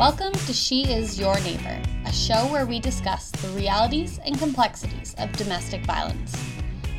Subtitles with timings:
[0.00, 5.14] Welcome to She Is Your Neighbor, a show where we discuss the realities and complexities
[5.18, 6.34] of domestic violence.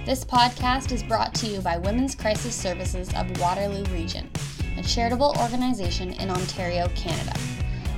[0.06, 4.30] This podcast is brought to you by Women's Crisis Services of Waterloo Region,
[4.78, 7.34] a charitable organization in Ontario, Canada.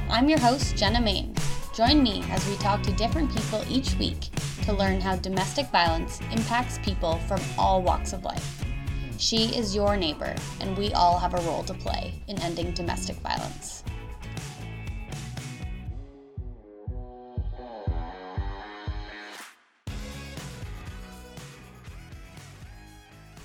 [0.09, 1.35] I'm your host, Jenna Main.
[1.75, 4.29] Join me as we talk to different people each week
[4.63, 8.63] to learn how domestic violence impacts people from all walks of life.
[9.17, 13.17] She is your neighbor, and we all have a role to play in ending domestic
[13.17, 13.83] violence.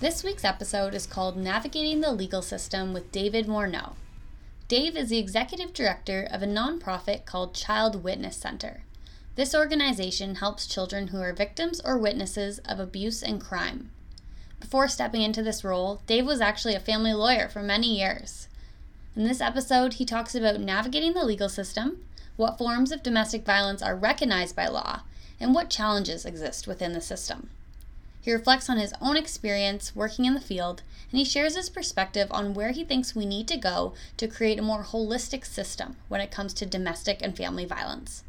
[0.00, 3.94] This week's episode is called Navigating the Legal System with David Morneau.
[4.68, 8.84] Dave is the executive director of a nonprofit called Child Witness Center.
[9.34, 13.90] This organization helps children who are victims or witnesses of abuse and crime.
[14.60, 18.46] Before stepping into this role, Dave was actually a family lawyer for many years.
[19.16, 22.04] In this episode, he talks about navigating the legal system,
[22.36, 25.00] what forms of domestic violence are recognized by law,
[25.40, 27.50] and what challenges exist within the system.
[28.20, 32.28] He reflects on his own experience working in the field, and he shares his perspective
[32.30, 36.20] on where he thinks we need to go to create a more holistic system when
[36.20, 38.24] it comes to domestic and family violence.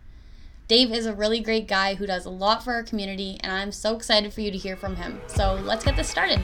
[0.68, 3.72] Dave is a really great guy who does a lot for our community, and I'm
[3.72, 5.20] so excited for you to hear from him.
[5.28, 6.40] So let's get this started.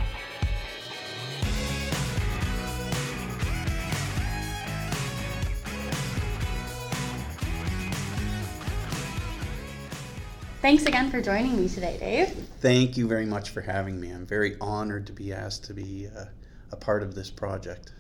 [10.66, 12.30] Thanks again for joining me today, Dave.
[12.60, 14.10] Thank you very much for having me.
[14.10, 16.26] I'm very honored to be asked to be uh,
[16.72, 17.92] a part of this project.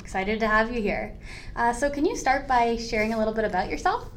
[0.00, 1.18] Excited to have you here.
[1.56, 4.10] Uh, so, can you start by sharing a little bit about yourself?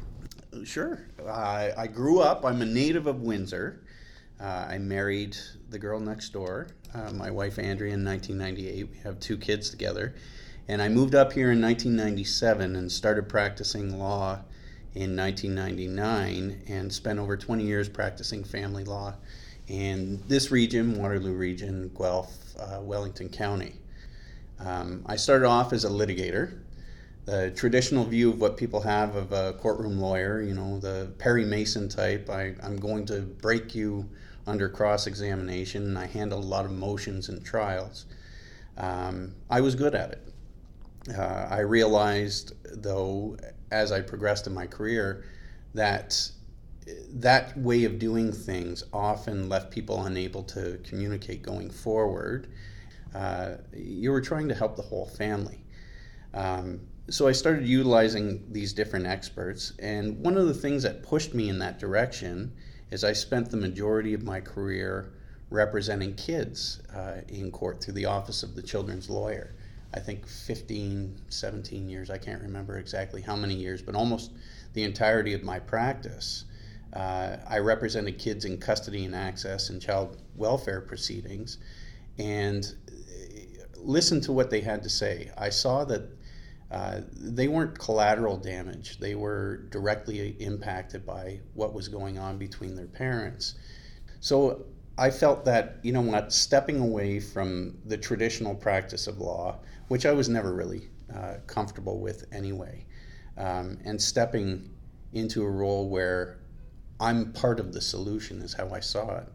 [0.65, 0.99] Sure.
[1.25, 3.85] I, I grew up, I'm a native of Windsor.
[4.37, 5.37] Uh, I married
[5.69, 8.89] the girl next door, uh, my wife Andrea, in 1998.
[8.91, 10.13] We have two kids together.
[10.67, 14.39] And I moved up here in 1997 and started practicing law
[14.97, 19.13] in 1999 and spent over 20 years practicing family law
[19.67, 23.73] in this region, Waterloo region, Guelph, uh, Wellington County.
[24.59, 26.57] Um, I started off as a litigator.
[27.25, 31.45] The traditional view of what people have of a courtroom lawyer, you know, the Perry
[31.45, 34.09] Mason type, I, I'm going to break you
[34.47, 38.05] under cross examination, and I handled a lot of motions and trials.
[38.77, 41.13] Um, I was good at it.
[41.15, 43.37] Uh, I realized, though,
[43.71, 45.25] as I progressed in my career,
[45.73, 46.31] that
[47.09, 52.47] that way of doing things often left people unable to communicate going forward.
[53.13, 55.63] Uh, you were trying to help the whole family.
[56.33, 56.79] Um,
[57.09, 61.49] so I started utilizing these different experts, and one of the things that pushed me
[61.49, 62.53] in that direction
[62.91, 65.13] is I spent the majority of my career
[65.49, 69.55] representing kids uh, in court through the Office of the Children's Lawyer.
[69.97, 74.31] I think 15, 17 years, I can't remember exactly how many years, but almost
[74.73, 76.45] the entirety of my practice.
[76.93, 81.57] Uh, I represented kids in custody and access and child welfare proceedings
[82.19, 82.75] and
[83.75, 85.31] listened to what they had to say.
[85.35, 86.03] I saw that
[86.69, 92.75] uh, they weren't collateral damage, they were directly impacted by what was going on between
[92.75, 93.55] their parents.
[94.19, 94.65] So
[94.97, 100.05] I felt that, you know what, stepping away from the traditional practice of law, which
[100.05, 102.85] I was never really uh, comfortable with anyway,
[103.37, 104.69] um, and stepping
[105.13, 106.39] into a role where
[106.99, 109.27] I'm part of the solution, is how I saw it.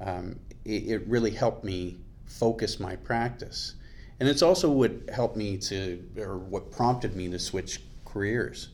[0.00, 3.74] Um, it, it really helped me focus my practice.
[4.18, 8.68] And it's also what helped me to, or what prompted me to switch careers.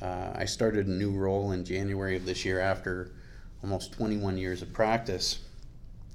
[0.00, 3.12] Uh, I started a new role in January of this year after
[3.62, 5.40] almost 21 years of practice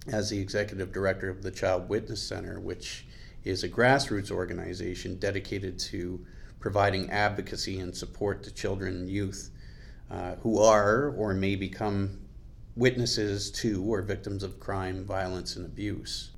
[0.08, 3.06] as the executive director of the Child Witness Center, which
[3.44, 6.26] is a grassroots organization dedicated to
[6.60, 9.50] providing advocacy and support to children and youth
[10.12, 12.20] uh, who are or may become
[12.76, 16.32] witnesses to or victims of crime, violence, and abuse.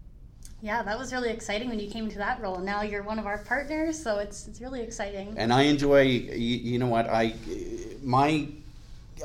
[0.62, 2.58] Yeah, that was really exciting when you came to that role.
[2.58, 5.34] Now you're one of our partners, so it's it's really exciting.
[5.36, 6.04] And I enjoy.
[6.04, 7.34] You, you know what I
[8.02, 8.48] my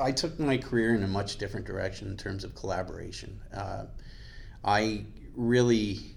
[0.03, 3.39] I took my career in a much different direction in terms of collaboration.
[3.55, 3.85] Uh,
[4.65, 5.05] I
[5.37, 6.17] really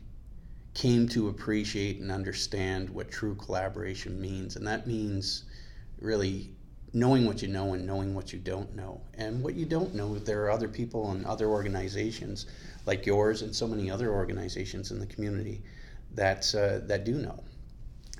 [0.73, 5.43] came to appreciate and understand what true collaboration means, and that means
[5.99, 6.51] really
[6.93, 9.01] knowing what you know and knowing what you don't know.
[9.13, 12.47] And what you don't know, there are other people and other organizations
[12.85, 15.61] like yours and so many other organizations in the community
[16.15, 17.43] that uh, that do know.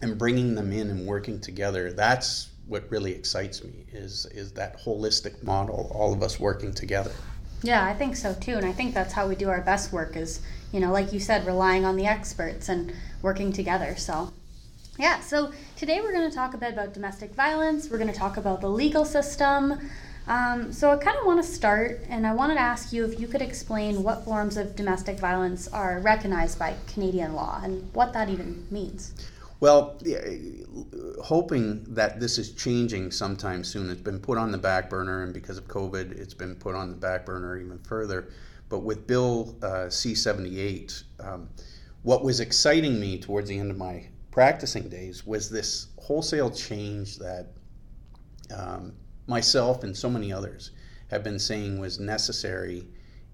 [0.02, 4.80] And bringing them in and working together, that's what really excites me is is that
[4.80, 7.12] holistic model, all of us working together.
[7.64, 10.16] Yeah, I think so too, and I think that's how we do our best work
[10.16, 10.42] is,
[10.72, 13.96] you know, like you said, relying on the experts and working together.
[13.98, 14.32] So
[14.98, 17.90] Yeah, so today we're going to talk a bit about domestic violence.
[17.90, 19.80] We're going to talk about the legal system.
[20.28, 23.20] Um, so I kind of want to start, and I wanted to ask you if
[23.20, 28.14] you could explain what forms of domestic violence are recognized by Canadian law and what
[28.14, 29.14] that even means.
[29.60, 30.00] Well,
[31.24, 33.90] hoping that this is changing sometime soon.
[33.90, 36.92] It's been put on the back burner, and because of COVID, it's been put on
[36.92, 38.30] the back burner even further.
[38.72, 41.50] But with Bill uh, C 78, um,
[42.04, 47.18] what was exciting me towards the end of my practicing days was this wholesale change
[47.18, 47.48] that
[48.56, 48.94] um,
[49.28, 50.72] myself and so many others
[51.10, 52.88] have been saying was necessary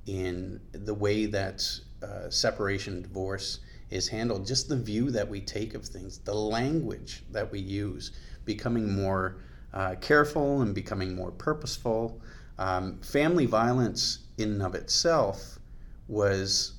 [0.07, 1.63] in the way that
[2.01, 3.59] uh, separation divorce
[3.91, 8.11] is handled, just the view that we take of things, the language that we use,
[8.43, 9.37] becoming more
[9.71, 12.19] uh, careful and becoming more purposeful.
[12.59, 15.59] Um, family violence, in and of itself,
[16.07, 16.73] was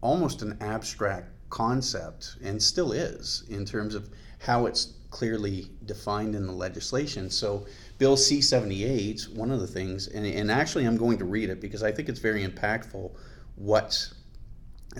[0.00, 6.46] almost an abstract concept and still is in terms of how it's clearly defined in
[6.46, 7.30] the legislation.
[7.30, 7.66] So,
[7.98, 11.60] Bill C 78, one of the things, and, and actually I'm going to read it
[11.60, 13.12] because I think it's very impactful
[13.54, 14.12] what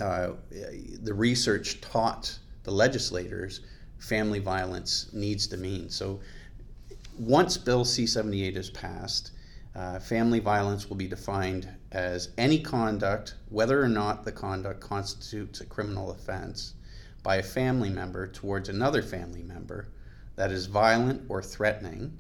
[0.01, 0.31] uh,
[1.03, 3.61] the research taught the legislators
[3.99, 5.89] family violence needs to mean.
[5.91, 6.21] So
[7.19, 9.33] once Bill C 78 is passed,
[9.75, 15.61] uh, family violence will be defined as any conduct, whether or not the conduct constitutes
[15.61, 16.75] a criminal offense,
[17.23, 19.89] by a family member towards another family member
[20.37, 22.17] that is violent or threatening,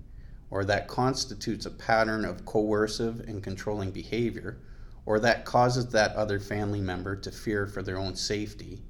[0.50, 4.58] or that constitutes a pattern of coercive and controlling behavior
[5.06, 8.80] or that causes that other family member to fear for their own safety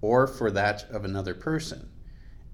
[0.00, 1.88] or for that of another person.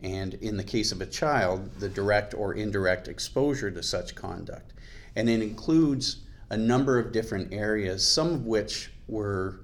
[0.02, 4.72] And in the case of a child, the direct or indirect exposure to such conduct.
[5.16, 9.60] And it includes a number of different areas, some of which were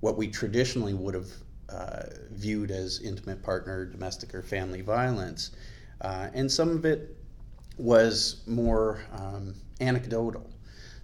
[0.00, 1.28] what we traditionally would have
[1.68, 2.02] uh,
[2.32, 5.52] viewed as intimate partner, domestic, or family violence.
[6.00, 7.16] Uh, and some of it
[7.76, 10.50] was more um, anecdotal.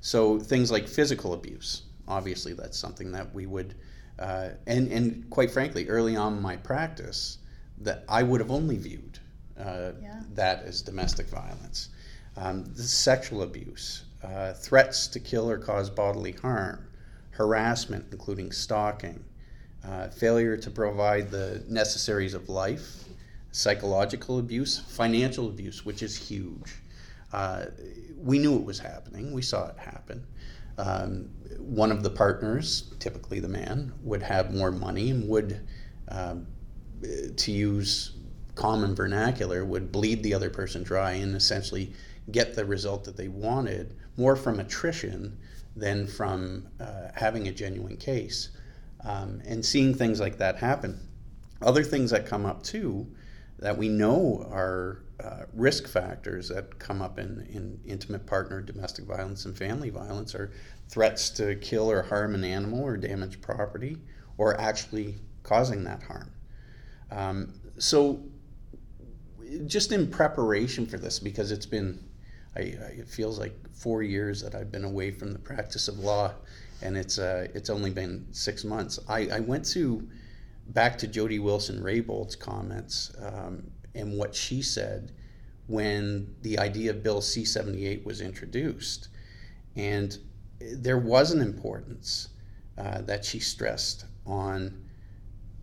[0.01, 3.75] So things like physical abuse, obviously, that's something that we would,
[4.19, 7.39] uh, and and quite frankly, early on in my practice,
[7.79, 9.19] that I would have only viewed
[9.59, 10.21] uh, yeah.
[10.35, 11.89] that as domestic violence.
[12.37, 16.87] Um, sexual abuse, uh, threats to kill or cause bodily harm,
[17.31, 19.25] harassment, including stalking,
[19.85, 23.05] uh, failure to provide the necessaries of life,
[23.53, 26.75] psychological abuse, financial abuse, which is huge.
[27.33, 27.67] Uh,
[28.23, 29.33] we knew it was happening.
[29.33, 30.27] We saw it happen.
[30.79, 35.67] Um, one of the partners, typically the man, would have more money and would,
[36.09, 36.47] um,
[37.37, 38.13] to use
[38.55, 41.93] common vernacular, would bleed the other person dry and essentially
[42.31, 45.39] get the result that they wanted more from attrition
[45.75, 48.51] than from uh, having a genuine case.
[49.05, 50.99] Um, and seeing things like that happen.
[51.63, 53.07] Other things that come up too
[53.59, 59.07] that we know are uh, risk factors that come up in, in intimate partner domestic
[59.07, 60.53] violence and family violence are
[60.89, 63.97] threats to kill or harm an animal or damage property
[64.37, 66.31] or actually causing that harm.
[67.11, 68.23] Um, so,
[69.67, 72.03] just in preparation for this, because it's been,
[72.57, 75.99] I, I, it feels like four years that I've been away from the practice of
[75.99, 76.33] law,
[76.83, 78.99] and it's uh, it's only been six months.
[79.09, 80.09] I, I went to
[80.69, 85.13] back to Jody Wilson Raybould's comments um, and what she said
[85.67, 89.09] when the idea of Bill C 78 was introduced.
[89.75, 90.17] And
[90.61, 92.29] there was an importance
[92.79, 94.85] uh, that she stressed on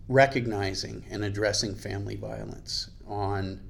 [0.08, 3.60] recognizing and addressing family violence, on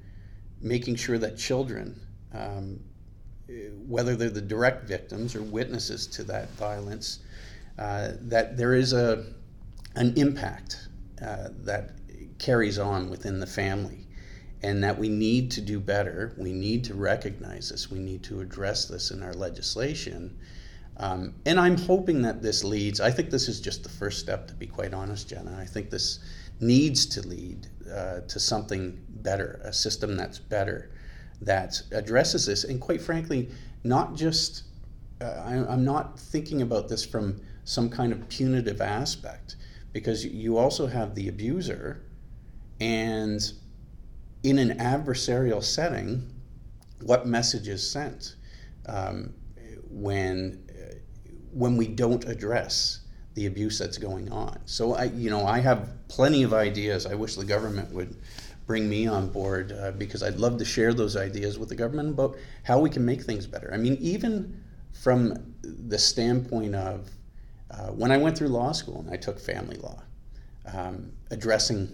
[0.61, 1.99] making sure that children,
[2.33, 2.79] um,
[3.87, 7.19] whether they're the direct victims or witnesses to that violence,
[7.77, 9.25] uh, that there is a,
[9.95, 10.87] an impact
[11.21, 11.91] uh, that
[12.39, 14.05] carries on within the family
[14.63, 16.33] and that we need to do better.
[16.37, 17.91] We need to recognize this.
[17.91, 20.37] We need to address this in our legislation.
[20.97, 24.47] Um, and I'm hoping that this leads, I think this is just the first step,
[24.47, 25.55] to be quite honest, Jenna.
[25.59, 26.19] I think this
[26.59, 30.89] needs to lead uh, to something better, a system that's better,
[31.41, 32.63] that addresses this.
[32.63, 33.49] And quite frankly,
[33.83, 34.63] not just,
[35.21, 39.55] uh, I, I'm not thinking about this from some kind of punitive aspect,
[39.91, 42.03] because you also have the abuser
[42.79, 43.41] and
[44.43, 46.31] in an adversarial setting,
[47.01, 48.35] what message is sent
[48.87, 49.33] um,
[49.89, 50.61] when
[51.51, 52.99] when we don't address
[53.35, 54.59] the abuse that's going on.
[54.65, 57.05] So I, you know, I have plenty of ideas.
[57.05, 58.15] I wish the government would
[58.65, 62.09] bring me on board uh, because I'd love to share those ideas with the government
[62.09, 63.69] about how we can make things better.
[63.73, 67.09] I mean, even from the standpoint of
[67.71, 70.01] uh, when I went through law school and I took family law,
[70.73, 71.89] um, addressing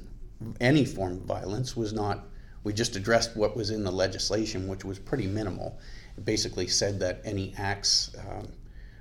[0.60, 2.25] any form of violence was not
[2.63, 5.80] We just addressed what was in the legislation, which was pretty minimal.
[6.18, 8.48] It basically said that any acts, um,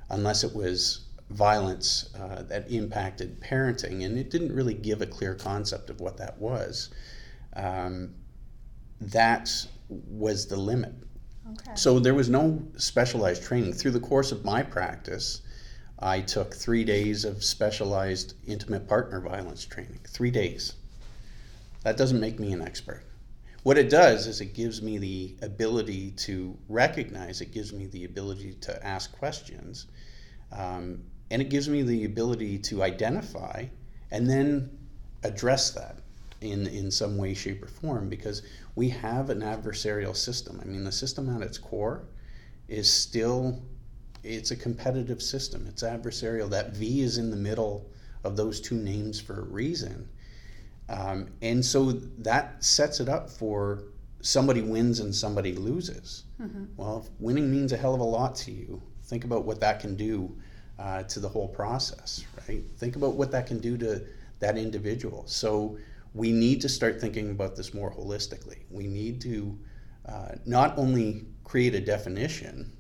[0.09, 5.35] unless it was violence uh, that impacted parenting, and it didn't really give a clear
[5.35, 6.91] concept of what that was,
[7.55, 8.15] um,
[9.01, 9.51] that
[9.89, 10.95] was the limit.
[11.51, 11.73] Okay.
[11.75, 13.73] So there was no specialized training.
[13.73, 15.43] Through the course of my practice,
[15.99, 20.01] I took three days of specialized intimate partner violence training.
[20.07, 20.75] Three days.
[21.83, 23.03] That doesn't make me an expert.
[23.63, 28.05] What it does is it gives me the ability to recognize, it gives me the
[28.05, 29.87] ability to ask questions,
[30.53, 33.67] um, and it gives me the ability to identify
[34.11, 34.79] and then
[35.23, 36.00] address that
[36.41, 38.43] in, in some way, shape, or form because
[38.75, 40.61] we have an adversarial system.
[40.63, 42.05] I mean, the system at its core
[42.69, 43.63] is still
[44.23, 45.67] it's a competitive system.
[45.67, 46.51] It's adversarial.
[46.51, 47.91] That V is in the middle
[48.25, 50.09] of those two names for a reason.
[50.89, 53.85] Um, and so that sets it up for
[54.21, 56.25] somebody wins and somebody loses.
[56.41, 56.65] Mm-hmm.
[56.77, 59.81] Well, if winning means a hell of a lot to you, think about what that
[59.81, 60.37] can do
[60.79, 62.63] uh, to the whole process, right?
[62.77, 64.03] Think about what that can do to
[64.41, 65.25] that individual.
[65.27, 65.79] So
[66.15, 68.59] we need to start thinking about this more holistically.
[68.71, 69.59] We need to
[70.07, 72.73] uh, not only create a definition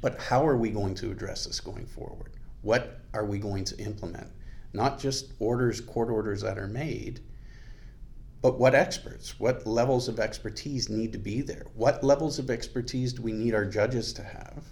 [0.00, 2.32] but how are we going to address this going forward?
[2.62, 4.28] What are we going to implement?
[4.72, 7.20] Not just orders, court orders that are made,
[8.40, 11.66] but what experts, what levels of expertise need to be there?
[11.74, 14.62] What levels of expertise do we need our judges to have?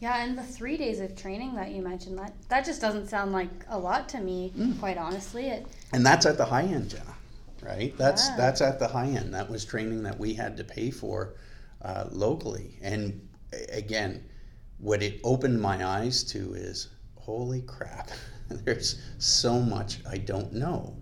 [0.00, 3.32] Yeah, and the three days of training that you mentioned, that, that just doesn't sound
[3.32, 4.78] like a lot to me, mm.
[4.78, 5.48] quite honestly.
[5.48, 7.14] It, and that's at the high end, Jenna,
[7.62, 7.96] right?
[7.96, 8.36] That's, yeah.
[8.36, 9.32] that's at the high end.
[9.34, 11.34] That was training that we had to pay for
[11.82, 12.78] uh, locally.
[12.82, 13.26] And
[13.72, 14.24] again,
[14.78, 18.10] what it opened my eyes to is holy crap,
[18.48, 20.96] there's so much I don't know.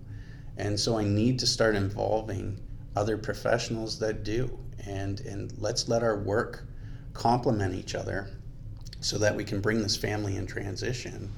[0.57, 2.59] And so I need to start involving
[2.95, 4.59] other professionals that do.
[4.87, 6.65] And, and let's let our work
[7.13, 8.31] complement each other
[9.01, 11.31] so that we can bring this family in transition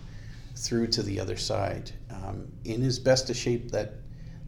[0.58, 3.94] through to the other side um, in as best a shape that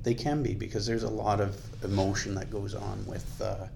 [0.03, 3.67] they can be because there's a lot of emotion that goes on with, uh,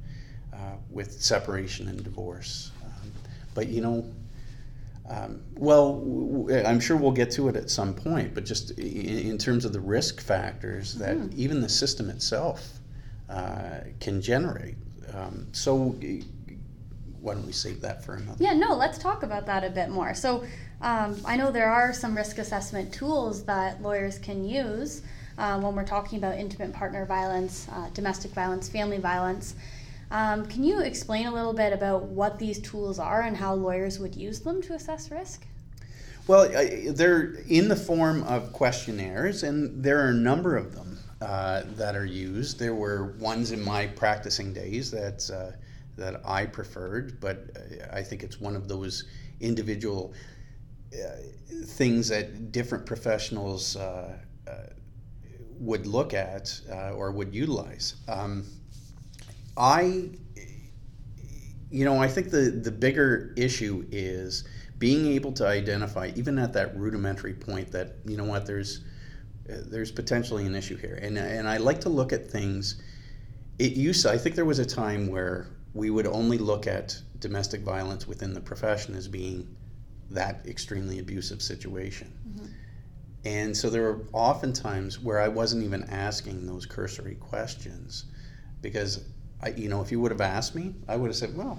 [0.53, 0.57] uh,
[0.91, 2.71] with separation and divorce.
[3.55, 4.05] But you know,
[5.09, 9.31] um, well, w- I'm sure we'll get to it at some point, but just in,
[9.31, 11.35] in terms of the risk factors that mm.
[11.35, 12.81] even the system itself
[13.31, 14.77] uh, can generate.
[15.13, 15.97] Um, so,
[17.21, 18.43] why don't we save that for another?
[18.43, 20.15] Yeah, no, let's talk about that a bit more.
[20.15, 20.45] So,
[20.81, 25.03] um, I know there are some risk assessment tools that lawyers can use
[25.39, 29.55] uh, when we're talking about intimate partner violence, uh, domestic violence, family violence.
[30.11, 33.99] Um, can you explain a little bit about what these tools are and how lawyers
[33.99, 35.47] would use them to assess risk?
[36.27, 36.49] Well,
[36.93, 41.97] they're in the form of questionnaires, and there are a number of them uh, that
[41.97, 42.59] are used.
[42.59, 45.57] There were ones in my practicing days that uh,
[45.97, 47.47] that I preferred, but
[47.93, 49.05] I think it's one of those
[49.41, 50.34] individual uh,
[51.65, 54.53] things that different professionals uh, uh,
[55.59, 57.97] would look at uh, or would utilize.
[58.09, 58.45] Um,
[59.57, 60.11] I,
[61.71, 64.45] you know, I think the, the bigger issue is
[64.79, 68.81] being able to identify, even at that rudimentary point, that, you know what, there's,
[69.47, 70.99] there's potentially an issue here.
[71.01, 72.83] And, and I like to look at things.
[73.59, 77.61] It used I think there was a time where we would only look at domestic
[77.63, 79.57] violence within the profession as being
[80.11, 82.13] that extremely abusive situation.
[82.29, 82.47] Mm-hmm.
[83.25, 88.05] And so there were often times where I wasn't even asking those cursory questions
[88.61, 89.05] because
[89.43, 91.59] I, you know, if you would have asked me, I would have said, well,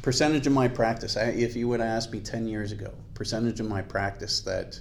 [0.00, 1.16] percentage of my practice.
[1.16, 4.80] I, if you would have asked me 10 years ago, percentage of my practice that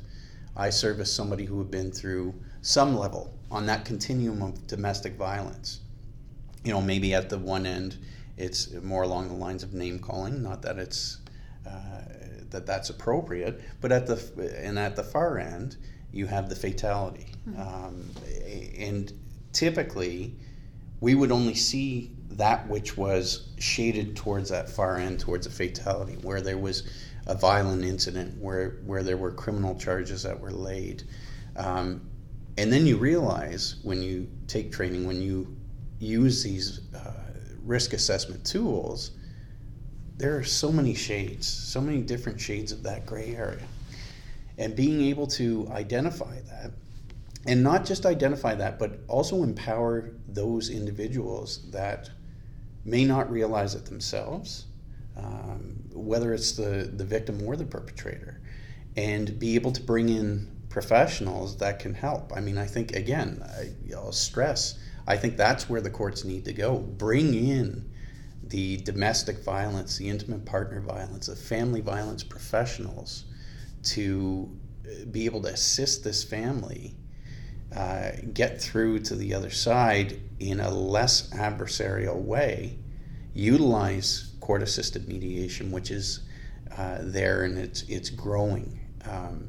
[0.55, 5.79] I service somebody who had been through some level on that continuum of domestic violence.
[6.63, 7.97] You know, maybe at the one end,
[8.37, 11.19] it's more along the lines of name calling, not that it's
[11.67, 12.01] uh,
[12.51, 15.77] that that's appropriate, but at the and at the far end,
[16.11, 17.61] you have the fatality, mm-hmm.
[17.61, 18.09] um,
[18.77, 19.13] and
[19.53, 20.35] typically,
[20.99, 26.13] we would only see that which was shaded towards that far end, towards a fatality,
[26.21, 26.83] where there was
[27.27, 31.03] a violent incident, where, where there were criminal charges that were laid.
[31.55, 32.01] Um,
[32.57, 35.55] and then you realize when you take training, when you
[35.99, 37.11] use these uh,
[37.63, 39.11] risk assessment tools,
[40.21, 43.65] there are so many shades, so many different shades of that gray area.
[44.59, 46.71] And being able to identify that,
[47.47, 52.11] and not just identify that, but also empower those individuals that
[52.85, 54.65] may not realize it themselves,
[55.17, 58.39] um, whether it's the, the victim or the perpetrator,
[58.95, 62.31] and be able to bring in professionals that can help.
[62.35, 66.45] I mean, I think, again, I, will stress, I think that's where the courts need
[66.45, 66.77] to go.
[66.77, 67.90] Bring in
[68.51, 73.23] the domestic violence, the intimate partner violence, the family violence professionals
[73.83, 74.51] to
[74.85, 76.93] uh, be able to assist this family
[77.75, 82.77] uh, get through to the other side in a less adversarial way,
[83.33, 86.19] utilize court assisted mediation, which is
[86.77, 88.79] uh, there and it's, it's growing.
[89.05, 89.47] Um,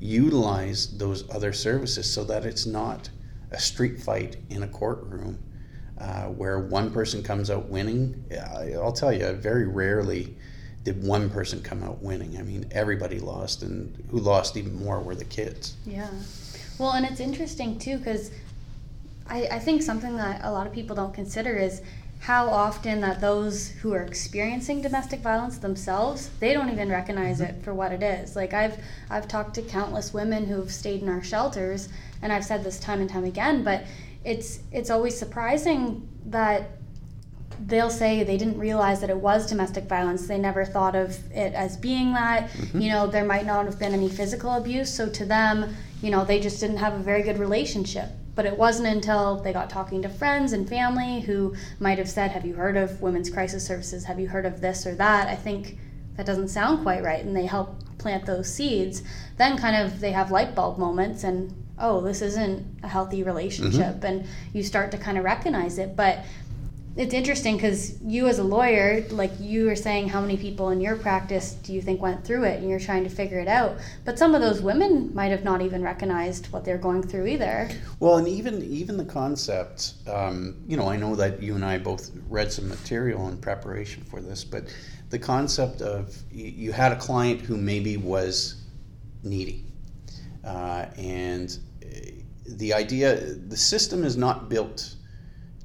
[0.00, 3.10] utilize those other services so that it's not
[3.50, 5.38] a street fight in a courtroom
[6.00, 8.24] uh, where one person comes out winning.
[8.76, 10.34] I'll tell you, very rarely
[10.84, 12.38] did one person come out winning.
[12.38, 15.76] I mean, everybody lost, and who lost even more were the kids.
[15.84, 16.08] Yeah.
[16.78, 18.30] Well, and it's interesting too because
[19.28, 21.82] I, I think something that a lot of people don't consider is
[22.20, 27.54] how often that those who are experiencing domestic violence themselves they don't even recognize it
[27.62, 28.76] for what it is like i've
[29.08, 31.88] i've talked to countless women who've stayed in our shelters
[32.20, 33.84] and i've said this time and time again but
[34.28, 36.70] it's it's always surprising that
[37.66, 41.52] they'll say they didn't realize that it was domestic violence they never thought of it
[41.54, 42.80] as being that mm-hmm.
[42.80, 46.24] you know there might not have been any physical abuse so to them you know
[46.24, 50.00] they just didn't have a very good relationship but it wasn't until they got talking
[50.00, 54.04] to friends and family who might have said, Have you heard of Women's Crisis Services?
[54.04, 55.26] Have you heard of this or that?
[55.26, 55.76] I think
[56.16, 57.24] that doesn't sound quite right.
[57.24, 59.02] And they help plant those seeds.
[59.38, 63.96] Then, kind of, they have light bulb moments and, oh, this isn't a healthy relationship.
[63.96, 64.06] Mm-hmm.
[64.06, 65.96] And you start to kind of recognize it.
[65.96, 66.24] But
[66.98, 70.80] it's interesting because you as a lawyer like you are saying how many people in
[70.80, 73.76] your practice do you think went through it and you're trying to figure it out
[74.04, 77.70] but some of those women might have not even recognized what they're going through either
[78.00, 81.78] well and even even the concept um, you know i know that you and i
[81.78, 84.64] both read some material in preparation for this but
[85.10, 88.64] the concept of you had a client who maybe was
[89.22, 89.64] needy
[90.44, 91.58] uh, and
[92.56, 94.94] the idea the system is not built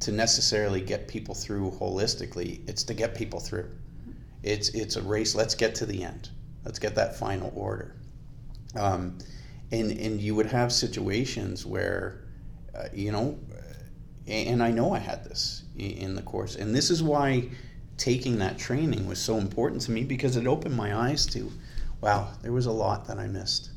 [0.01, 2.67] to necessarily get people through holistically.
[2.67, 3.69] It's to get people through.
[4.43, 5.35] It's it's a race.
[5.35, 6.29] Let's get to the end.
[6.65, 7.95] Let's get that final order.
[8.75, 9.17] Um,
[9.71, 12.25] and and you would have situations where,
[12.75, 13.37] uh, you know,
[14.27, 17.49] and I know I had this in the course, and this is why
[17.97, 21.51] taking that training was so important to me because it opened my eyes to,
[22.01, 23.69] wow, there was a lot that I missed.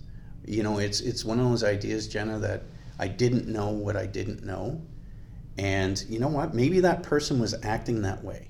[0.45, 2.63] You know, it's it's one of those ideas, Jenna, that
[2.99, 4.81] I didn't know what I didn't know,
[5.59, 6.55] and you know what?
[6.55, 8.49] Maybe that person was acting that way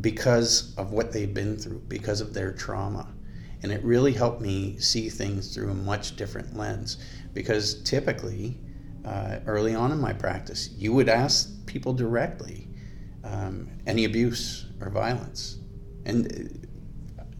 [0.00, 3.08] because of what they've been through, because of their trauma.
[3.62, 6.98] And it really helped me see things through a much different lens.
[7.34, 8.58] Because typically,
[9.04, 12.68] uh, early on in my practice, you would ask people directly
[13.22, 15.58] um, any abuse or violence.
[16.04, 16.66] And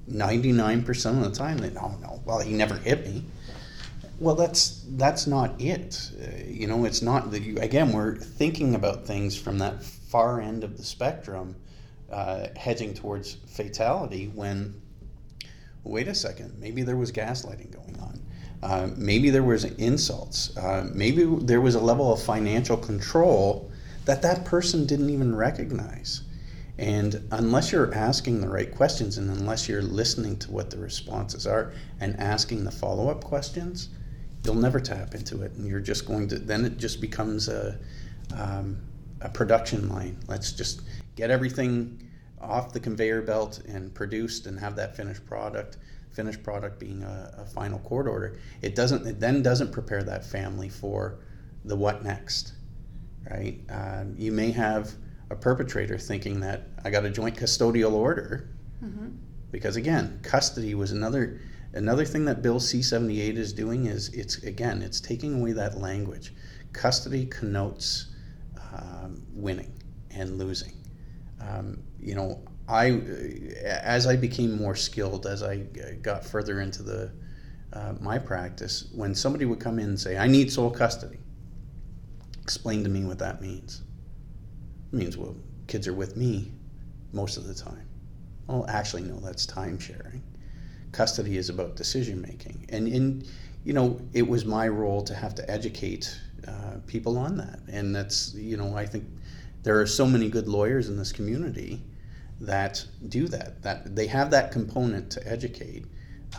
[0.09, 3.25] 99% of the time, they, oh no, well, he never hit me.
[4.22, 6.12] Well, that's that's not it.
[6.16, 7.58] Uh, you know, it's not that you.
[7.58, 11.56] Again, we're thinking about things from that far end of the spectrum,
[12.08, 14.30] uh, hedging towards fatality.
[14.32, 14.80] When,
[15.82, 18.20] wait a second, maybe there was gaslighting going on.
[18.62, 20.56] Uh, maybe there was insults.
[20.56, 23.72] Uh, maybe there was a level of financial control
[24.04, 26.22] that that person didn't even recognize.
[26.78, 31.44] And unless you're asking the right questions and unless you're listening to what the responses
[31.44, 33.88] are and asking the follow up questions,
[34.44, 36.38] you'll never tap into it, and you're just going to.
[36.38, 37.78] Then it just becomes a
[38.37, 38.78] um,
[39.20, 40.18] a production line.
[40.26, 40.83] Let's just
[41.16, 42.09] get everything
[42.40, 45.78] off the conveyor belt and produced, and have that finished product.
[46.12, 48.38] Finished product being a, a final court order.
[48.61, 49.07] It doesn't.
[49.07, 51.20] It then doesn't prepare that family for
[51.64, 52.52] the what next,
[53.31, 53.61] right?
[53.70, 54.92] Um, you may have
[55.31, 58.50] a perpetrator thinking that I got a joint custodial order,
[58.85, 59.09] mm-hmm.
[59.50, 61.40] because again, custody was another
[61.74, 66.35] Another thing that Bill C78 is doing is it's again it's taking away that language.
[66.72, 68.14] Custody connotes
[68.74, 69.72] um, winning
[70.11, 70.74] and losing.
[71.40, 72.90] Um, you know, I
[73.64, 75.58] as I became more skilled as I
[76.02, 77.11] got further into the
[77.72, 81.18] uh, my practice, when somebody would come in and say, "I need sole custody,"
[82.42, 83.80] explain to me what that means.
[84.92, 85.37] It means well,
[85.68, 86.52] kids are with me
[87.12, 87.88] most of the time.
[88.46, 90.22] Well, actually, no, that's time sharing
[90.92, 92.66] custody is about decision making.
[92.68, 93.24] And in,
[93.64, 97.61] you know, it was my role to have to educate uh, people on that.
[97.68, 99.05] And that's, you know, I think
[99.62, 101.83] there are so many good lawyers in this community
[102.40, 103.62] that do that.
[103.62, 105.87] That they have that component to educate.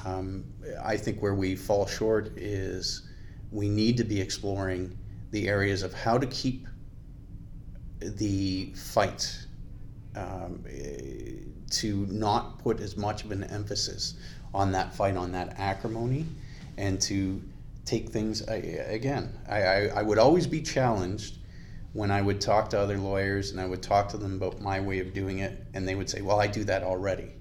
[0.06, 0.44] Um,
[0.84, 3.10] I think where we fall short is
[3.52, 4.98] we need to be exploring
[5.32, 6.68] the areas of how to keep
[8.00, 9.38] the fight
[10.16, 10.64] um,
[11.70, 14.16] to not put as much of an emphasis
[14.54, 16.26] on that fight, on that acrimony,
[16.78, 17.42] and to
[17.86, 19.38] take things again.
[19.50, 21.38] I, I, I would always be challenged
[21.94, 24.80] when I would talk to other lawyers and I would talk to them about my
[24.80, 27.32] way of doing it, and they would say, Well, I do that already.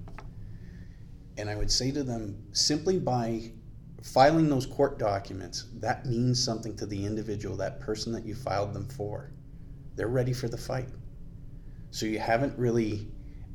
[1.37, 3.51] And I would say to them, simply by
[4.03, 8.73] filing those court documents, that means something to the individual, that person that you filed
[8.73, 9.31] them for.
[9.95, 10.89] They're ready for the fight.
[11.89, 13.07] So you haven't really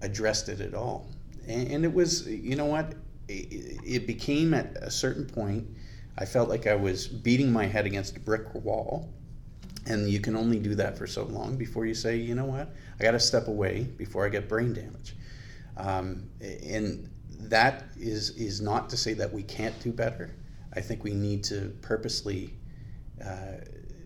[0.03, 1.09] addressed it at all.
[1.47, 2.95] And, and it was, you know what?
[3.29, 5.67] It, it became at a certain point,
[6.17, 9.13] I felt like I was beating my head against a brick wall.
[9.87, 12.75] And you can only do that for so long before you say, you know what?
[13.01, 15.15] I got to step away before I get brain damage.
[15.79, 17.09] Um, and
[17.41, 20.35] that is is not to say that we can't do better.
[20.75, 22.55] I think we need to purposely
[23.25, 23.59] uh,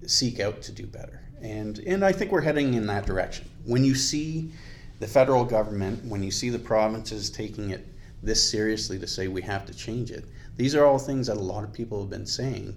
[0.06, 3.48] seek out to do better, and and I think we're heading in that direction.
[3.64, 4.52] When you see
[5.00, 7.87] the federal government, when you see the provinces taking it
[8.22, 10.24] this seriously to say we have to change it,
[10.56, 12.76] these are all things that a lot of people have been saying.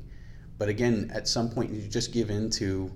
[0.57, 2.91] But again, at some point, you just give in to,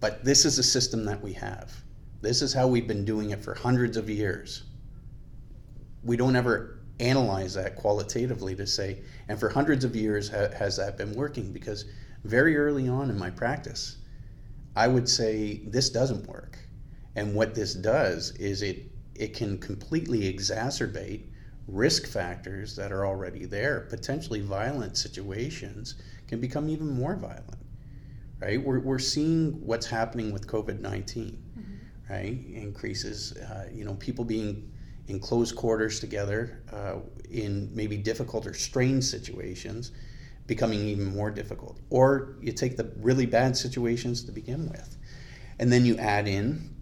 [0.00, 1.72] but this is a system that we have.
[2.20, 4.64] This is how we've been doing it for hundreds of years
[6.04, 10.76] we don't ever analyze that qualitatively to say, and for hundreds of years ha- has
[10.76, 11.52] that been working?
[11.52, 11.84] Because
[12.24, 13.98] very early on in my practice,
[14.74, 16.58] I would say this doesn't work.
[17.14, 21.24] And what this does is it it can completely exacerbate
[21.72, 23.80] risk factors that are already there.
[23.88, 25.96] Potentially violent situations
[26.28, 27.58] can become even more violent.
[28.40, 28.62] Right?
[28.62, 32.12] We're, we're seeing what's happening with COVID 19, mm-hmm.
[32.12, 32.44] right?
[32.54, 34.70] Increases, uh, you know, people being
[35.08, 36.96] in close quarters together uh,
[37.30, 39.92] in maybe difficult or strained situations
[40.46, 41.78] becoming even more difficult.
[41.90, 44.96] Or you take the really bad situations to begin with.
[45.58, 46.74] And then you add in,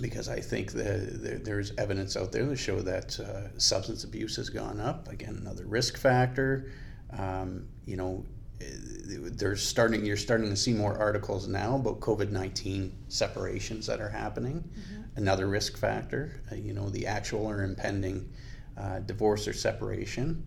[0.00, 4.50] because I think the, there's evidence out there to show that uh, substance abuse has
[4.50, 5.08] gone up.
[5.08, 6.70] Again, another risk factor.
[7.16, 8.24] Um, you know,
[8.60, 14.62] there's starting you're starting to see more articles now about COVID-19 separations that are happening.
[14.62, 15.02] Mm-hmm.
[15.16, 18.30] Another risk factor, uh, you know, the actual or impending
[18.78, 20.46] uh, divorce or separation,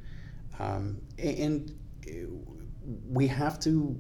[0.60, 1.78] um, and
[3.10, 4.00] we have to,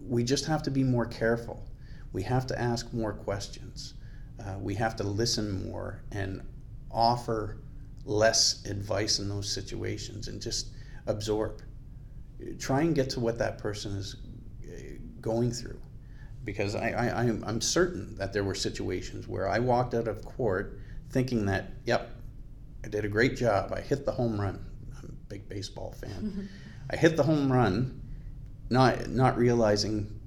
[0.00, 1.66] we just have to be more careful.
[2.12, 3.94] We have to ask more questions.
[4.40, 6.42] Uh, we have to listen more and
[6.90, 7.58] offer
[8.04, 10.68] less advice in those situations and just
[11.06, 11.60] absorb
[12.58, 14.16] try and get to what that person is
[14.64, 14.72] uh,
[15.20, 15.80] going through
[16.44, 20.80] because I, I, I'm certain that there were situations where I walked out of court
[21.10, 22.10] thinking that, yep,
[22.84, 23.72] I did a great job.
[23.74, 24.64] I hit the home run.
[24.98, 26.10] I'm a big baseball fan.
[26.10, 26.42] Mm-hmm.
[26.90, 28.00] I hit the home run,
[28.70, 30.18] not not realizing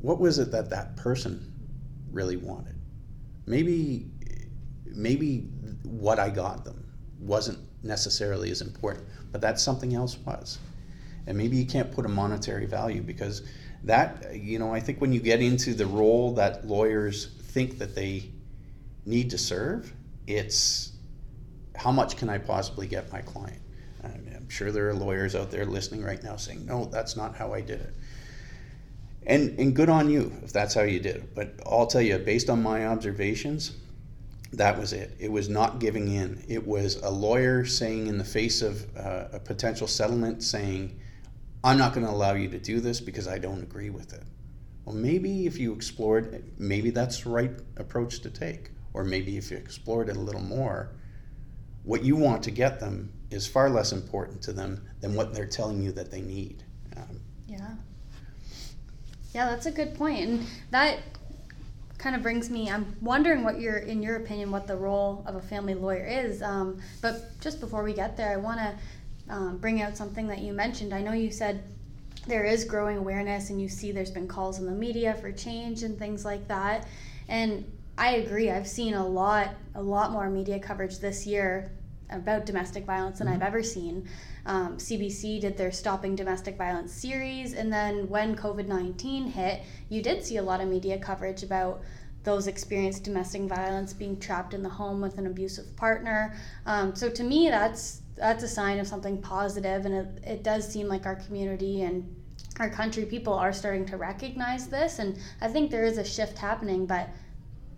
[0.00, 1.52] what was it that that person
[2.10, 2.75] really wanted.
[3.46, 4.06] Maybe
[4.84, 5.48] maybe
[5.82, 6.84] what I got them
[7.20, 10.58] wasn't necessarily as important, but that something else was.
[11.26, 13.42] And maybe you can't put a monetary value because
[13.84, 17.94] that you know i think when you get into the role that lawyers think that
[17.94, 18.28] they
[19.06, 19.92] need to serve
[20.26, 20.92] it's
[21.76, 23.60] how much can i possibly get my client?
[24.04, 27.52] I'm sure there are lawyers out there listening right now saying no that's not how
[27.52, 27.94] i did it
[29.26, 32.48] and and good on you if that's how you did but i'll tell you based
[32.48, 33.76] on my observations
[34.52, 35.14] that was it.
[35.18, 36.42] It was not giving in.
[36.48, 40.98] It was a lawyer saying, in the face of uh, a potential settlement, saying,
[41.64, 44.22] I'm not going to allow you to do this because I don't agree with it.
[44.84, 48.70] Well, maybe if you explored, maybe that's the right approach to take.
[48.94, 50.92] Or maybe if you explored it a little more,
[51.82, 55.46] what you want to get them is far less important to them than what they're
[55.46, 56.62] telling you that they need.
[56.96, 57.74] Um, yeah.
[59.36, 60.18] Yeah, that's a good point.
[60.20, 60.98] And that
[61.98, 65.34] kind of brings me i'm wondering what your in your opinion what the role of
[65.34, 68.74] a family lawyer is um, but just before we get there i want to
[69.28, 70.94] um, bring out something that you mentioned.
[70.94, 71.62] I know you said
[72.26, 75.82] there is growing awareness, and you see there's been calls in the media for change
[75.82, 76.86] and things like that.
[77.28, 78.50] And I agree.
[78.50, 81.70] I've seen a lot, a lot more media coverage this year
[82.10, 83.36] about domestic violence than mm-hmm.
[83.36, 84.08] I've ever seen.
[84.44, 90.02] Um, CBC did their Stopping Domestic Violence series, and then when COVID 19 hit, you
[90.02, 91.82] did see a lot of media coverage about
[92.22, 96.36] those experienced domestic violence being trapped in the home with an abusive partner.
[96.66, 100.66] Um, so to me, that's that's a sign of something positive and it, it does
[100.66, 102.16] seem like our community and
[102.58, 106.38] our country people are starting to recognize this and i think there is a shift
[106.38, 107.10] happening but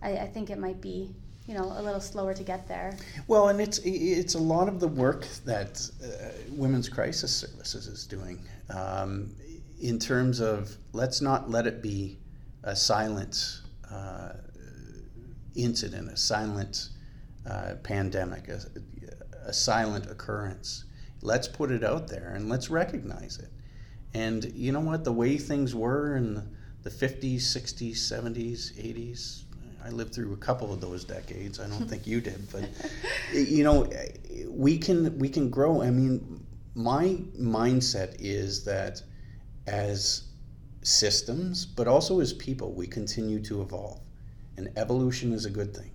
[0.01, 1.13] i, I think it might be
[1.49, 2.95] you know a little slower to get there
[3.27, 6.07] well and it's it's a lot of the work that uh,
[6.51, 9.33] women's crisis services is doing um,
[9.81, 12.19] in terms of let's not let it be
[12.63, 14.33] a silent uh,
[15.55, 16.89] incident a silent
[17.49, 18.59] uh, pandemic a,
[19.49, 20.85] a silent occurrence.
[21.21, 23.49] Let's put it out there and let's recognize it.
[24.13, 25.03] And you know what?
[25.03, 29.43] The way things were in the 50s, 60s, 70s, 80s.
[29.83, 31.59] I lived through a couple of those decades.
[31.59, 32.69] I don't think you did, but
[33.33, 33.89] you know,
[34.47, 35.81] we can we can grow.
[35.81, 39.01] I mean, my mindset is that
[39.67, 40.23] as
[40.81, 43.99] systems, but also as people, we continue to evolve,
[44.57, 45.91] and evolution is a good thing.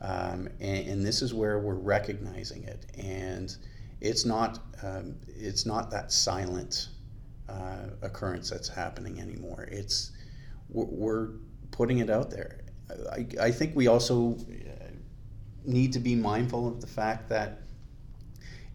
[0.00, 3.56] Um, and, and, this is where we're recognizing it, and
[4.02, 6.88] it's not um, it's not that silent
[7.48, 9.66] uh, occurrence that's happening anymore.
[9.70, 10.10] It's
[10.68, 11.30] we're,
[11.74, 12.60] putting it out there.
[13.12, 14.90] I, I think we also uh,
[15.64, 17.60] need to be mindful of the fact that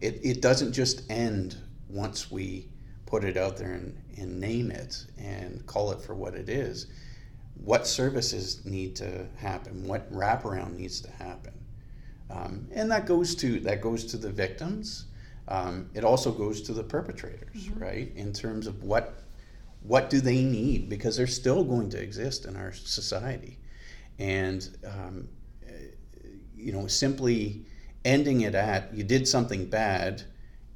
[0.00, 1.56] it, it doesn't just end
[1.88, 2.68] once we
[3.06, 6.86] put it out there and, and name it and call it for what it is.
[7.54, 9.86] What services need to happen?
[9.86, 11.52] What wraparound needs to happen?
[12.30, 15.06] Um, and that goes to that goes to the victims.
[15.48, 17.80] Um, it also goes to the perpetrators, mm-hmm.
[17.80, 18.12] right?
[18.14, 19.24] In terms of what
[19.82, 23.58] what do they need because they're still going to exist in our society,
[24.20, 25.28] and um,
[26.54, 27.64] you know simply
[28.04, 30.22] ending it at you did something bad,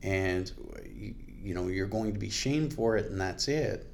[0.03, 0.51] and
[0.93, 3.87] you, you know you're going to be shamed for it, and that's it.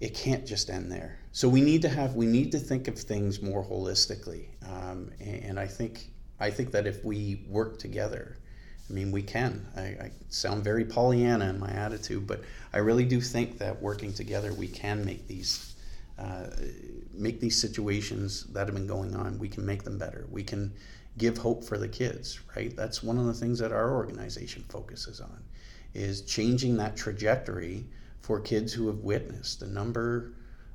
[0.00, 1.18] It can't just end there.
[1.32, 5.44] So we need to have we need to think of things more holistically, um, and,
[5.44, 8.36] and I think I think that if we work together
[8.92, 9.66] I mean, we can.
[9.74, 12.42] I, I, sound very Pollyanna in my attitude, but
[12.74, 15.74] I really do think that working together, we can make these
[16.18, 16.48] uh,
[17.14, 19.38] make these situations that have been going on.
[19.38, 20.26] We can make them better.
[20.30, 20.72] We can
[21.18, 22.40] give hope for the kids.
[22.56, 22.74] Right.
[22.74, 25.42] That's one of the things that our organization focuses on,
[25.94, 27.84] is changing that trajectory
[28.22, 29.62] for kids who have witnessed.
[29.62, 30.32] A number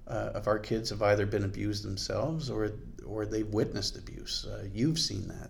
[0.08, 2.72] uh, of our kids have either been abused themselves or
[3.06, 4.46] or they've witnessed abuse.
[4.46, 5.50] Uh, you've seen that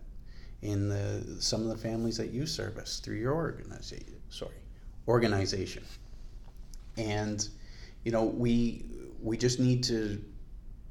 [0.61, 4.15] in the, some of the families that you service through your organization.
[4.29, 4.55] Sorry,
[5.07, 5.83] organization.
[6.97, 7.47] And
[8.03, 8.85] you know, we
[9.21, 10.23] we just need to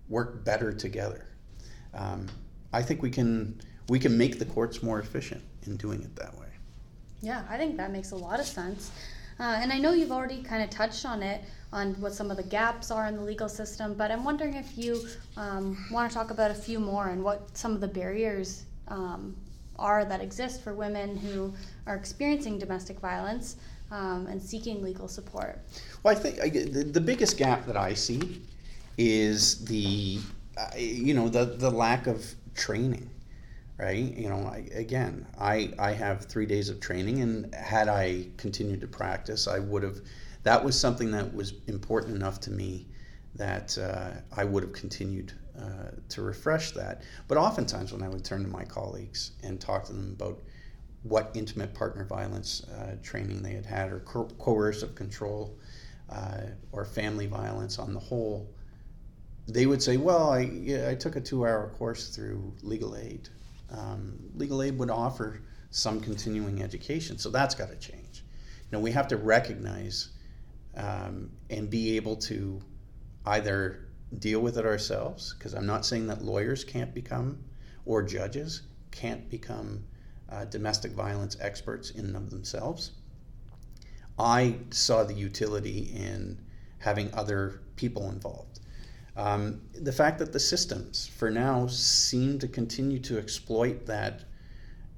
[0.08, 1.26] work better together.
[1.94, 2.26] Um,
[2.72, 6.36] I think we can we can make the courts more efficient in doing it that
[6.38, 6.46] way.
[7.22, 8.90] Yeah, I think that makes a lot of sense.
[9.38, 11.42] Uh, and I know you've already kind of touched on it,
[11.72, 14.78] on what some of the gaps are in the legal system, but I'm wondering if
[14.78, 18.64] you um, want to talk about a few more and what some of the barriers
[18.88, 19.36] um,
[19.78, 21.52] are that exist for women who
[21.86, 23.56] are experiencing domestic violence
[23.90, 25.60] um, and seeking legal support?
[26.02, 28.40] Well, I think I, the, the biggest gap that I see
[28.98, 30.18] is the
[30.56, 33.10] uh, you know the the lack of training
[33.78, 38.26] right you know I, again i i have three days of training and had i
[38.38, 40.00] continued to practice i would have
[40.44, 42.86] that was something that was important enough to me
[43.34, 47.02] that uh, i would have continued uh, to refresh that.
[47.28, 50.42] But oftentimes, when I would turn to my colleagues and talk to them about
[51.02, 55.58] what intimate partner violence uh, training they had had, or co- coercive control,
[56.10, 58.50] uh, or family violence on the whole,
[59.48, 63.28] they would say, "Well, I yeah, I took a two-hour course through legal aid.
[63.70, 68.24] Um, legal aid would offer some continuing education, so that's got to change.
[68.62, 70.10] You know, we have to recognize
[70.76, 72.60] um, and be able to
[73.26, 73.86] either
[74.18, 77.44] deal with it ourselves because I'm not saying that lawyers can't become
[77.84, 79.84] or judges can't become
[80.30, 82.92] uh, domestic violence experts in of themselves.
[84.18, 86.38] I saw the utility in
[86.78, 88.55] having other people involved.
[89.16, 94.24] Um, the fact that the systems, for now, seem to continue to exploit that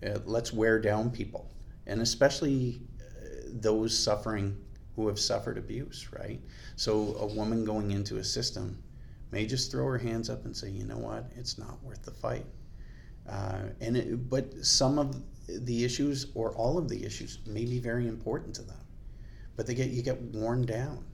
[0.05, 1.49] uh, let's wear down people,
[1.87, 4.57] and especially uh, those suffering
[4.97, 6.41] who have suffered abuse, right?
[6.75, 8.83] So, a woman going into a system
[9.31, 12.11] may just throw her hands up and say, you know what, it's not worth the
[12.11, 12.47] fight.
[13.29, 17.79] Uh, and it, but some of the issues or all of the issues may be
[17.79, 18.81] very important to them,
[19.57, 21.05] but they get you get worn down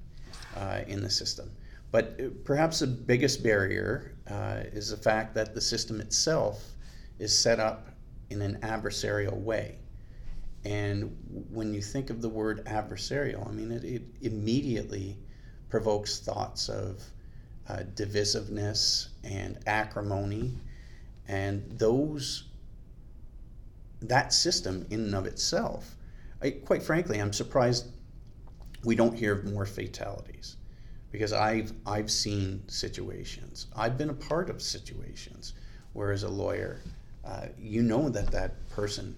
[0.57, 1.51] uh, in the system.
[1.95, 6.73] But uh, perhaps the biggest barrier uh, is the fact that the system itself
[7.21, 7.87] is set up
[8.31, 9.79] in an adversarial way.
[10.65, 11.17] And
[11.53, 15.17] when you think of the word adversarial, I mean, it, it immediately
[15.69, 17.01] provokes thoughts of
[17.69, 20.59] uh, divisiveness and acrimony,
[21.29, 22.49] and those
[24.03, 25.95] that system in and of itself.
[26.43, 27.87] I, quite frankly, I'm surprised
[28.83, 30.57] we don't hear of more fatalities
[31.15, 33.69] because I've I've seen situations.
[33.77, 35.55] I've been a part of situations
[35.93, 36.81] where, as a lawyer,
[37.25, 39.15] uh, you know that that person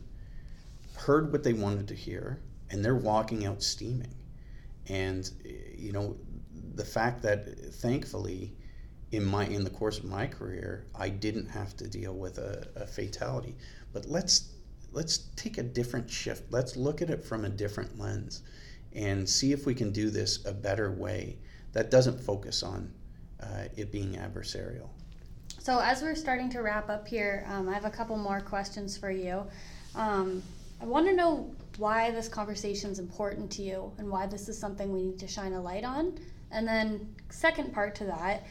[0.94, 4.14] heard what they wanted to hear and they're walking out steaming,
[4.88, 5.30] and
[5.74, 6.14] you know
[6.74, 8.52] the fact that thankfully
[9.12, 12.68] in my in the course of my career I didn't have to deal with a,
[12.76, 13.56] a fatality.
[13.94, 14.52] But let's
[14.92, 16.52] let's take a different shift.
[16.52, 18.42] Let's look at it from a different lens
[18.92, 21.38] and see if we can do this a better way
[21.76, 22.90] that doesn't focus on
[23.42, 24.88] uh, it being adversarial.
[25.58, 28.96] So, as we're starting to wrap up here, um, I have a couple more questions
[28.96, 29.44] for you.
[29.94, 30.42] Um,
[30.80, 34.58] I want to know why this conversation is important to you and why this is
[34.58, 36.18] something we need to shine a light on.
[36.50, 38.44] And then, second part to that,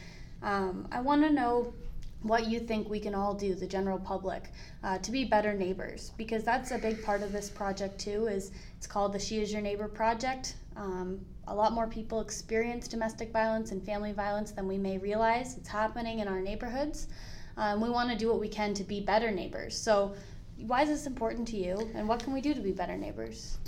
[0.44, 1.74] um, I want to know
[2.22, 4.52] what you think we can all do, the general public,
[4.84, 8.28] uh, to be better neighbors, because that's a big part of this project too.
[8.28, 10.54] Is it's called the She Is Your Neighbor project.
[10.76, 15.56] Um, a lot more people experience domestic violence and family violence than we may realize.
[15.56, 17.08] It's happening in our neighborhoods.
[17.56, 19.76] Um, we want to do what we can to be better neighbors.
[19.76, 20.14] So,
[20.58, 23.58] why is this important to you, and what can we do to be better neighbors?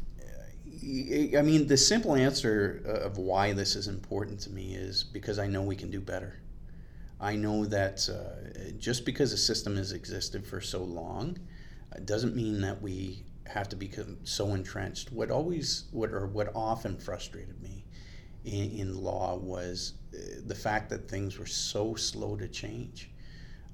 [0.83, 5.47] I mean, the simple answer of why this is important to me is because I
[5.47, 6.41] know we can do better.
[7.21, 11.39] I know that uh, just because a system has existed for so long
[11.93, 15.13] uh, doesn't mean that we have to become so entrenched.
[15.13, 17.85] What always, what or what often frustrated me
[18.45, 23.11] in, in law was uh, the fact that things were so slow to change.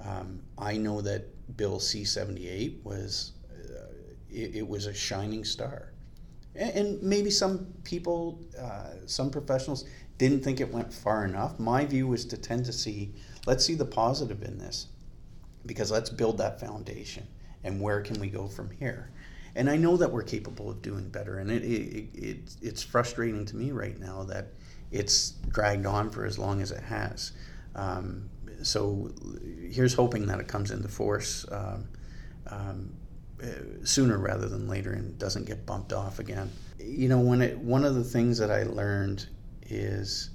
[0.00, 3.92] Um, I know that Bill C seventy eight was uh,
[4.30, 5.92] it, it, was a shining star,
[6.54, 9.84] and, and maybe some people, uh, some professionals
[10.18, 11.58] didn't think it went far enough.
[11.58, 13.14] My view was to tend to see
[13.46, 14.88] let's see the positive in this,
[15.66, 17.26] because let's build that foundation,
[17.62, 19.10] and where can we go from here?
[19.56, 23.44] And I know that we're capable of doing better, and it, it, it it's frustrating
[23.46, 24.48] to me right now that
[24.90, 27.32] it's dragged on for as long as it has.
[27.76, 28.28] Um,
[28.62, 29.12] so
[29.70, 31.88] here's hoping that it comes into force um,
[32.48, 32.92] um,
[33.42, 33.46] uh,
[33.84, 36.50] sooner rather than later and doesn't get bumped off again.
[36.78, 39.26] You know, when it one of the things that I learned
[39.62, 40.30] is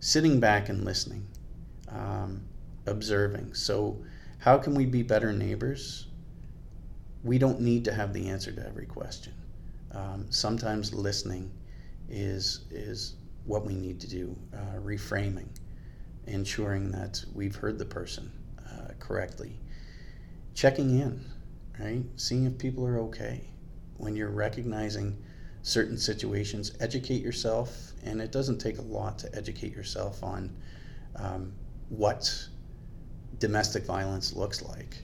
[0.00, 1.26] sitting back and listening,
[1.88, 2.42] um,
[2.86, 3.54] observing.
[3.54, 3.98] So,
[4.38, 6.05] how can we be better neighbors?
[7.26, 9.34] We don't need to have the answer to every question.
[9.92, 11.50] Um, sometimes listening
[12.08, 14.36] is is what we need to do.
[14.54, 15.48] Uh, reframing
[16.26, 18.30] ensuring that we've heard the person
[18.68, 19.58] uh, correctly.
[20.54, 21.24] Checking in,
[21.78, 22.02] right?
[22.16, 23.44] Seeing if people are okay.
[23.96, 25.16] When you're recognizing
[25.62, 30.54] certain situations, educate yourself, and it doesn't take a lot to educate yourself on
[31.16, 31.52] um,
[31.88, 32.48] what
[33.38, 35.02] domestic violence looks like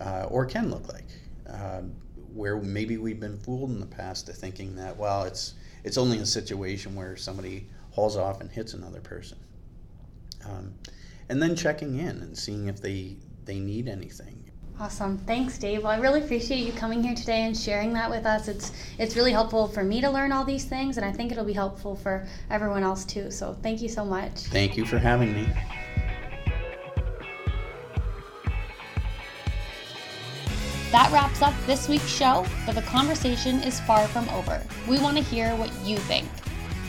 [0.00, 1.08] uh, or can look like.
[1.50, 1.82] Uh,
[2.34, 6.18] where maybe we've been fooled in the past to thinking that well, it's it's only
[6.18, 9.38] a situation where somebody hauls off and hits another person
[10.46, 10.74] um,
[11.28, 14.44] and then checking in and seeing if they they need anything.
[14.80, 15.18] Awesome.
[15.18, 15.82] Thanks, Dave.
[15.82, 18.46] Well, I really appreciate you coming here today and sharing that with us.
[18.46, 21.44] It's it's really helpful for me to learn all these things and I think it'll
[21.44, 23.30] be helpful for everyone else too.
[23.30, 24.32] So, thank you so much.
[24.32, 25.48] Thank you for having me.
[30.90, 34.62] That wraps up this week's show, but the conversation is far from over.
[34.88, 36.26] We want to hear what you think.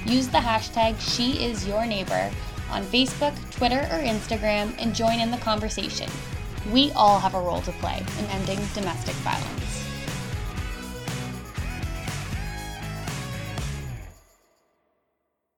[0.06, 2.32] Use the hashtag SheIsYourNeighbor
[2.72, 6.10] on Facebook, Twitter, or Instagram and join in the conversation.
[6.72, 9.79] We all have a role to play in ending domestic violence.